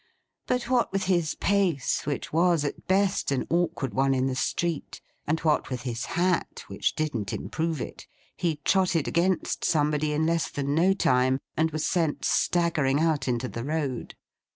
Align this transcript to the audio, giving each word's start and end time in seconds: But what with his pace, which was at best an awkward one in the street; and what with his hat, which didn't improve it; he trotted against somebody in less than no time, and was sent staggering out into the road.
But 0.47 0.63
what 0.63 0.91
with 0.91 1.03
his 1.03 1.35
pace, 1.35 2.07
which 2.07 2.33
was 2.33 2.65
at 2.65 2.87
best 2.87 3.31
an 3.31 3.45
awkward 3.51 3.93
one 3.93 4.15
in 4.15 4.25
the 4.25 4.33
street; 4.33 4.99
and 5.27 5.39
what 5.41 5.69
with 5.69 5.83
his 5.83 6.05
hat, 6.17 6.63
which 6.67 6.95
didn't 6.95 7.31
improve 7.33 7.79
it; 7.79 8.07
he 8.35 8.55
trotted 8.65 9.07
against 9.07 9.63
somebody 9.63 10.11
in 10.11 10.25
less 10.25 10.49
than 10.49 10.73
no 10.73 10.93
time, 10.95 11.39
and 11.55 11.69
was 11.69 11.85
sent 11.85 12.25
staggering 12.25 12.99
out 12.99 13.27
into 13.27 13.47
the 13.47 13.63
road. 13.63 14.15